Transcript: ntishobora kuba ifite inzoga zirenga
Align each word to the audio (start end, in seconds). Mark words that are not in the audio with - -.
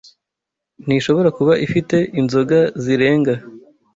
ntishobora 0.85 1.29
kuba 1.37 1.53
ifite 1.65 1.97
inzoga 2.19 2.59
zirenga 2.83 3.33